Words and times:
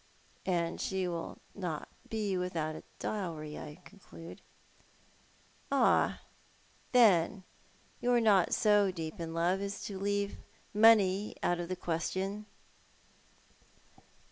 "And 0.47 0.81
she 0.81 1.07
will 1.07 1.37
not 1.53 1.87
be 2.09 2.35
without 2.35 2.75
a 2.75 2.81
dowry, 2.97 3.55
I 3.55 3.83
conclude." 3.85 4.41
* 5.11 5.71
Ah, 5.71 6.21
then, 6.91 7.43
you 7.99 8.11
are 8.11 8.19
not 8.19 8.51
so 8.51 8.89
deep 8.89 9.19
in 9.19 9.35
love 9.35 9.61
as 9.61 9.83
to 9.83 9.99
leave 9.99 10.37
money 10.73 11.35
out 11.43 11.59
of 11.59 11.69
the 11.69 11.75
question." 11.75 12.47